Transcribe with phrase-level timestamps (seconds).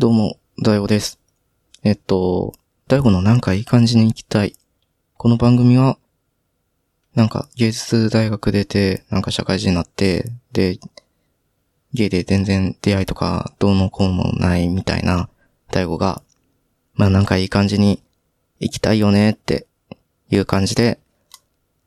[0.00, 1.18] どうも、大悟です。
[1.82, 2.54] えっと、
[2.86, 4.54] 大悟のなんかいい感じに行きたい。
[5.16, 5.98] この番組は、
[7.16, 10.78] なんか芸術大学出て、なんか社会人になって、で、
[11.94, 15.28] 芸で全然出会いとかどうのこうのないみたいな
[15.72, 16.22] 大悟が、
[16.94, 18.00] まあなんかいい感じに
[18.60, 19.66] 行きたいよねって
[20.30, 21.00] いう感じで、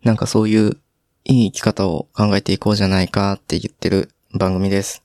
[0.04, 0.78] なんかそういう
[1.24, 5.02] いい生き方を考えていこうじゃないかって言ってる番組です。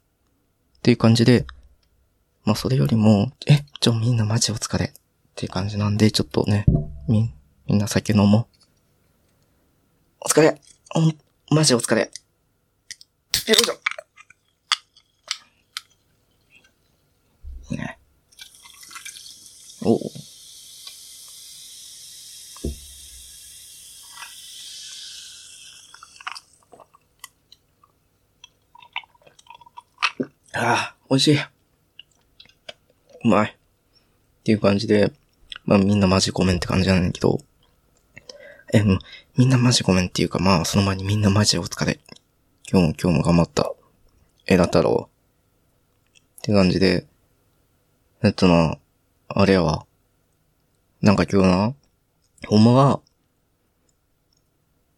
[0.79, 1.47] っていう感じで、
[2.47, 4.91] まあそれよりも、え、ちょ、みんなマジお疲れっ
[5.35, 6.65] ていう感じなんで、ちょっとね、
[7.09, 7.35] み、
[7.67, 8.47] みんな酒飲もう。
[10.21, 10.61] お疲れ
[10.95, 11.19] おん、
[11.51, 12.09] マジお疲れよ
[13.49, 17.99] いしょね。
[19.85, 19.99] おう
[30.55, 31.56] ああ、美味しい。
[33.27, 33.51] うまい。
[33.51, 35.13] っていう感じで、
[35.65, 37.41] まあみんなマジごめんって感じなんだけど、
[38.73, 38.99] え、もう
[39.37, 42.01] みんなマジごめんっていうかまあその前にみんなマジお疲れ。
[42.71, 43.73] 今日も今日も頑張った。
[44.47, 46.19] え、だったろう。
[46.19, 47.07] って感じで、
[48.23, 48.79] えっとな、
[49.29, 49.87] あれやわ。
[51.01, 51.75] なんか今日な、
[52.47, 53.01] ほんまは、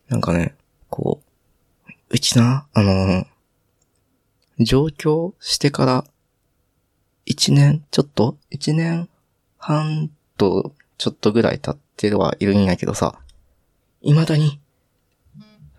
[0.08, 0.55] なんかね、
[0.91, 1.22] こ
[1.88, 3.27] う、うちな、あの
[4.58, 6.05] 上京してから、
[7.31, 8.39] 一年ちょっと？
[8.48, 9.07] 一年
[9.59, 13.19] 半とちょっとぐらい経ってはいるんやけどさ、
[14.01, 14.59] 未だに、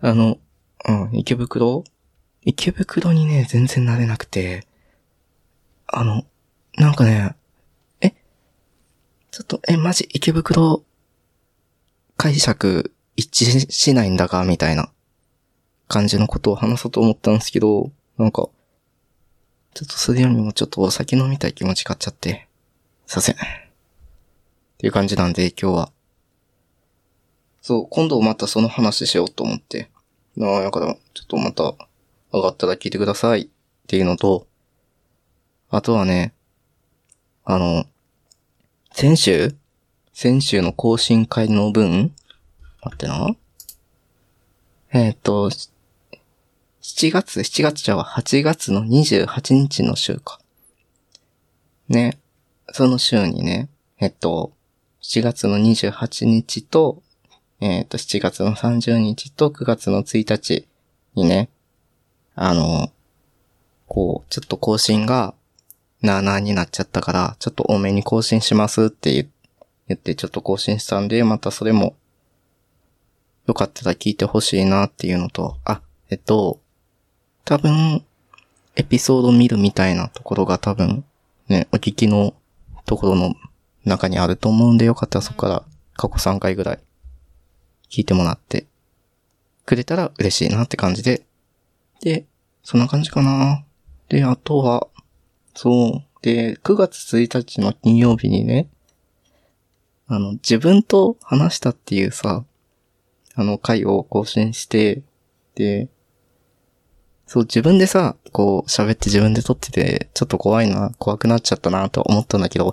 [0.00, 0.38] あの、
[0.88, 1.82] うん、池袋？
[2.42, 4.64] 池袋にね、全然慣れなくて、
[5.88, 6.24] あの、
[6.76, 7.34] なんかね、
[8.00, 8.10] え、
[9.32, 10.08] ちょっと、え、マジ？
[10.12, 10.84] 池袋？
[12.16, 14.92] 解釈一致しないんだが、みたいな
[15.88, 18.48] 感じのことを話そうと思ったんですけど、なんか、
[19.74, 22.48] ちょっとそれよりもちょっとお酒飲みたい気持ち買っちゃって、
[23.06, 23.34] すいません。
[23.34, 23.38] っ
[24.78, 25.92] ていう感じなんで今日は。
[27.62, 29.90] そう、今度またその話しようと思って。
[30.36, 31.74] なあ、だから、ちょっとまた
[32.32, 33.48] 上がったら聞いてくださいっ
[33.86, 34.46] ていうのと、
[35.68, 36.32] あとはね、
[37.44, 37.84] あの、
[38.92, 39.54] 先週？
[40.12, 42.12] 先週の更新会の分？
[42.82, 43.36] 待ってな。
[44.92, 45.50] えっ、と、
[46.82, 50.40] 7月、7月じゃあ8月の28日の週か。
[51.90, 52.18] ね。
[52.72, 53.68] その週にね、
[53.98, 54.54] えっと、
[55.02, 57.02] 7月の28日と、
[57.60, 60.66] えっと、7月の30日と9月の1日
[61.14, 61.50] にね、
[62.34, 62.90] あの、
[63.86, 65.34] こう、ちょっと更新が、
[66.00, 69.28] なあなあになっちゃったから、ちょっと多めに更新しますって
[69.86, 71.94] 言って、ちょっと更新したんで、またそれも、
[73.46, 76.58] よかったら聞いてほしいなっていうのと、あ、えっと、
[77.44, 78.04] 多分、
[78.76, 81.04] エピソード見るみたいなところが多分、
[81.48, 82.34] ね、お聞きの
[82.86, 83.34] ところの
[83.84, 85.62] 中にあると思うんで、よかったらそこから
[85.94, 86.78] 過去3回ぐらい
[87.90, 88.66] 聞いてもらって
[89.66, 91.22] くれたら嬉しいなって感じで。
[92.00, 92.26] で、
[92.62, 93.64] そんな感じかな。
[94.08, 94.88] で、あとは、
[95.54, 96.22] そう。
[96.22, 98.68] で、9月1日の金曜日にね、
[100.06, 102.44] あの、自分と話したっていうさ、
[103.34, 105.02] あの回を更新して、
[105.54, 105.88] で、
[107.30, 112.72] そう、自分でさ、こう、喋って自分で撮ってて、ちょっと怖いな、怖くなっちゃったな、と思ったんだけど、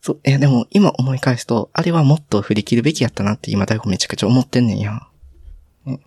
[0.00, 5.06] そう、いやでも今思い返すと、あれはもっと振り切るべきやったなって今大悟めちゃくちゃ思ってんねんや。
[5.86, 6.00] うん。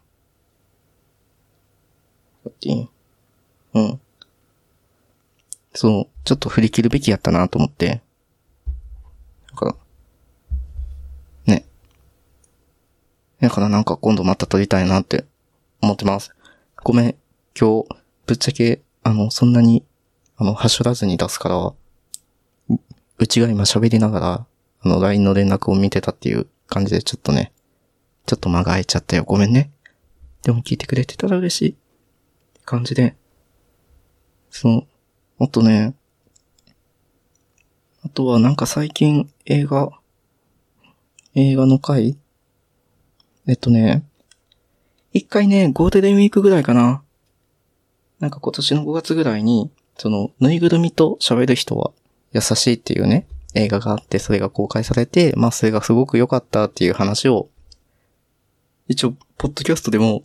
[3.76, 4.00] うん。
[5.74, 8.02] そう、ちょっと振り切るべきやったなと思って。
[9.52, 9.76] だから、
[11.46, 11.66] ね。
[13.40, 15.24] だからなんか今度また撮りたいなって
[15.82, 16.36] 思ってます。
[16.84, 17.16] ごめん、
[17.60, 17.88] 今日、
[18.28, 19.84] ぶっちゃけ、あの、そんなに、
[20.36, 21.74] あの、はしょらずに出すから、
[23.18, 24.46] うちが今喋りながら、
[24.82, 27.52] あの、LINE の連絡を見てたっていう感じで、ちょっとね、
[28.28, 29.24] ちょっと間が空いちゃったよ。
[29.24, 29.72] ごめんね。
[30.44, 31.70] でも聞いてくれてたら嬉しい。
[31.72, 33.16] って感じで、
[34.52, 34.84] その、
[35.40, 35.96] もっとね、
[38.04, 39.90] あとはなんか最近映画、
[41.34, 42.20] 映画の回
[43.48, 44.04] えっとね、
[45.12, 47.02] 一回ね、ゴールデンウィークぐらいかな。
[48.20, 51.92] なんか今年の5月ぐらいに、その、ぬいぐるみと喋る人は
[52.34, 57.50] 優しいっていうね、映画があって、それが公開されて、まあそれがすごく良かったっていう話を、
[58.88, 60.24] 一応、ポッドキャストでも、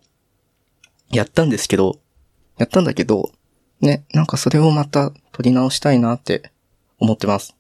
[1.11, 1.99] やったんですけど、
[2.59, 3.31] やったんだけど、
[3.81, 6.53] ね、なんかそれをまた撮り直したいなって
[6.99, 7.57] 思ってます。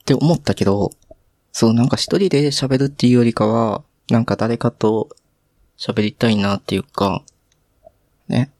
[0.00, 0.90] って思ったけど、
[1.52, 5.10] そう、なんか一人で喋るっていうよりかは、なんか誰かと
[5.78, 7.22] 喋りたいなっていうか、
[8.28, 8.50] ね。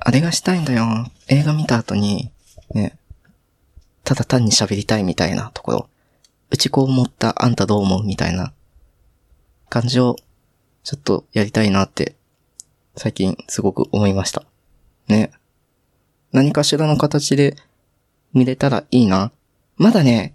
[0.00, 1.10] あれがしたいんだよ。
[1.28, 2.30] 映画見た後に、
[2.74, 2.96] ね。
[4.04, 5.88] ただ単に喋りたいみたいなところ。
[6.50, 8.52] うちこう思ったあんたどう思うみたいな
[9.70, 10.16] 感じを
[10.84, 12.14] ちょっとやりたいなって
[12.94, 14.44] 最近すごく思いました。
[15.08, 15.30] ね。
[16.32, 17.56] 何かしらの形で
[18.34, 19.32] 見れたらいいな。
[19.76, 20.34] まだね、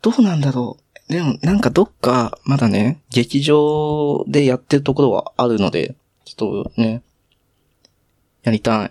[0.00, 0.78] どうなんだろ
[1.08, 1.12] う。
[1.12, 5.94] でもなんかどっかまだね、劇場でやってるところはあるので、
[6.24, 7.02] ちょっとね、
[8.44, 8.90] やりたいっ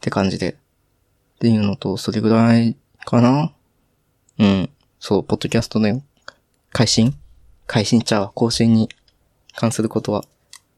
[0.00, 0.52] て感じで。
[0.52, 3.52] っていうのと、それぐらいかな。
[4.38, 4.70] うん。
[4.98, 6.02] そう、ポッドキャストの
[6.72, 7.14] 配信？
[7.66, 8.88] 配信ちゃう更新に
[9.54, 10.24] 関することは、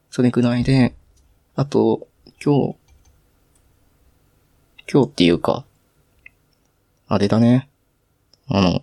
[0.09, 0.95] それぐらいで、
[1.55, 2.07] あと、
[2.43, 2.75] 今日、
[4.91, 5.63] 今日っていうか、
[7.07, 7.69] あれだね。
[8.47, 8.81] あの、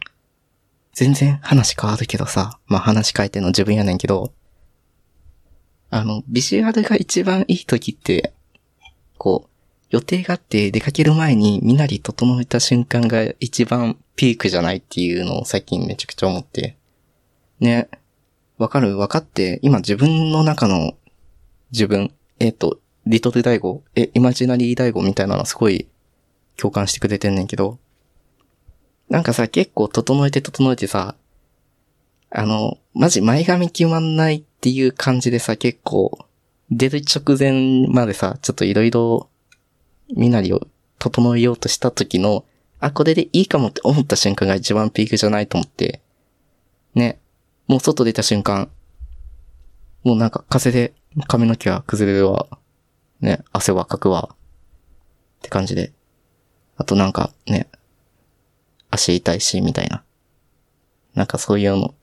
[0.93, 4.33] 全然話変わるけどさ、まあ話変えての自分やねんけど、
[5.91, 8.33] あの、ビジュアルが一番いい時って、
[9.27, 9.49] こう、
[9.91, 16.77] 予定があって出かける前に身なり整えた瞬間が一番ピークじゃないっていうのを最近めちゃくちゃ思って。
[17.59, 17.89] ね。
[18.57, 18.97] わかる？
[18.97, 20.95] わかって、今自分の中の
[21.73, 25.89] 自分、えっ、ー、と、リトル大悟、え、イマジナリー大悟みたいなのすごい
[26.57, 27.79] 共感してくれてんねんけど、
[29.09, 31.17] なんかさ、結構整えて整えてさ、
[32.31, 36.26] あの、マジ前髪決まんないっていう感じでさ、結構、
[36.71, 39.29] 出る直前までさ、ちょっといろいろ
[40.15, 40.67] 身なりを
[40.99, 42.45] 整えようとした時の、
[42.81, 46.01] あ、これでいいかもって思った瞬間が一番ピークじゃないと思って、
[46.95, 47.19] ね、
[47.69, 48.71] もう外出た瞬間、
[50.05, 50.95] もうなんか風で
[51.27, 52.47] 髪の毛は崩れるわ、
[53.21, 54.37] ね、汗はかくわ、っ
[55.43, 55.93] て感じで。
[56.77, 57.69] あとなんかね、
[58.91, 60.03] 足痛いし、みたいな。
[61.15, 61.95] なんかそういうの、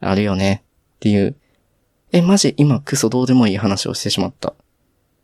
[0.00, 0.64] あるよね、
[0.96, 1.36] っていう。
[2.12, 4.54] え、マジ今クソどうでもいい話をしてしまった。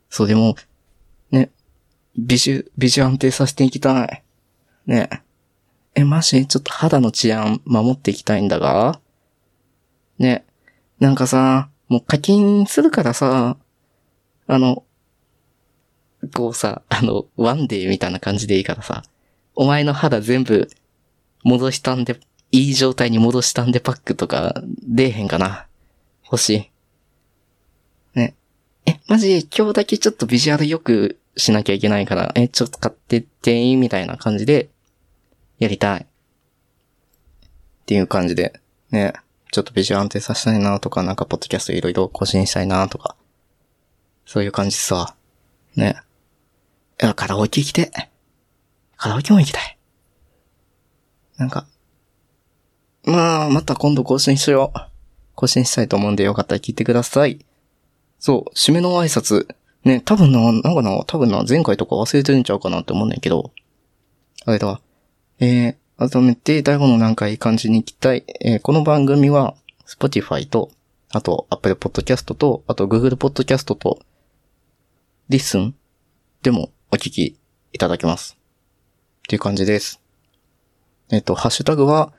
[0.09, 0.55] そうでも、
[1.31, 1.49] ね、
[2.17, 4.23] 美酒、美酒安定させていきたい。
[4.85, 5.09] ね。
[5.95, 8.99] え、マジちょっと肌の治安守っていきたいんだが
[10.17, 10.45] ね。
[10.99, 13.57] なんかさ、もう課金するからさ、
[14.47, 14.83] あの、
[16.33, 19.03] こうさ、あの、ワンデーみたいな感じでいいからさ、
[19.55, 20.69] お前の肌全部
[21.43, 22.19] 戻したんで、
[22.51, 25.67] いい状態に戻したんでパックとか出えへんかな。
[26.23, 26.71] 欲しい。
[29.07, 34.69] マジ今日だけちょっとビジュアル良くしなきゃいけないから、え、ちょっと買ってっていいみたいな感じで、
[35.59, 36.01] やりたい。
[36.01, 36.05] っ
[37.85, 38.59] ていう感じで、
[38.91, 39.13] ね。
[39.53, 43.15] ちょっとビジュアル安定させたいなとか、なんかポッドキャストいろいろ更新したいなとか、
[44.25, 45.15] そういう感じさ。
[45.77, 45.95] ね。
[47.01, 47.91] いや、カラオケ行きて。
[48.97, 49.77] カラオケも行きたい。
[51.37, 51.65] なんか、
[53.05, 54.79] まあ、また今度更新しよう。
[55.33, 57.46] 更新したいと思うんでよかったら聞いてください。
[58.19, 59.47] そう、締めの挨拶。
[59.83, 63.51] ね、多分な、なんかな、多分な、前回とか忘れてるんちゃうかなって思うんだけど。
[64.45, 64.81] あれだわ。
[65.39, 68.23] えー、改めて、第5の何回感じに行きたい。
[68.41, 69.55] えー、この番組は、
[69.87, 70.71] Spotify と、
[71.09, 73.99] あと、Apple Podcast と、あと Google Podcast と、
[75.29, 75.73] Listen
[76.41, 77.37] でもお聞き
[77.71, 78.37] いただけます。
[79.19, 80.01] っていう感じです。
[81.09, 82.11] えっ、ー、と、ハッシュタグは、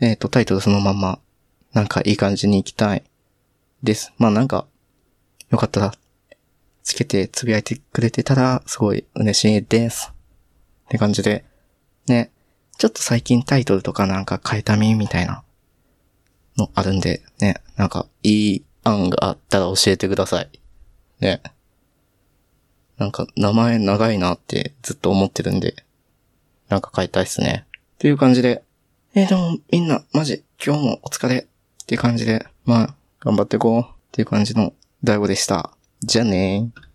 [0.00, 1.18] えっ、ー、と、タイトルそのまま、
[1.72, 3.04] なんかいい感じに行きたい
[3.82, 4.12] です。
[4.18, 4.66] まあなんか、
[5.50, 5.94] よかったら、
[6.82, 10.12] つけてつぶやいてくれてたら、すごい嬉しいです。
[10.86, 11.44] って感じで、
[12.06, 12.30] ね、
[12.78, 15.44] ちょっと最近タイトルとかなんか変えたみみたいな
[16.56, 20.50] のあるんで、ね、なんかいい案があったら教えてください。
[21.20, 21.42] ね。
[22.98, 25.74] なんか名前長いなってずっと思ってるんで、
[26.68, 27.66] なんか変えたいっすね。
[27.94, 28.62] っていう感じで、
[29.14, 34.72] えー、でもみんなマジ今日もお疲れっていう感じで、まあ頑張っていこうっていう感じの
[35.04, 35.70] 大悟でした。
[36.02, 36.89] じゃあねー。